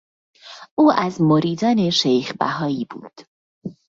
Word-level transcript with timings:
او 0.77 0.91
از 0.91 1.21
مریدان 1.21 1.89
شیخ 1.89 2.33
بهایی 2.39 2.85
بود. 2.89 3.13